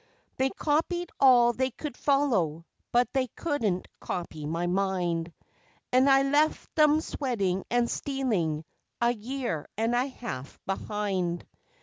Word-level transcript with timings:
They 0.37 0.49
copied 0.49 1.11
all 1.19 1.53
they 1.53 1.69
could 1.69 1.95
follow, 1.95 2.65
but 2.91 3.07
they 3.13 3.27
couldn't 3.35 3.87
copy 3.99 4.47
my 4.47 4.65
mind, 4.65 5.31
And 5.93 6.09
I 6.09 6.23
left 6.23 6.69
'em 6.79 7.01
sweating 7.01 7.65
and 7.69 7.87
stealing 7.87 8.65
a 8.99 9.13
year 9.13 9.67
and 9.77 9.93
a 9.93 10.07
half 10.07 10.57
behind. 10.65 11.45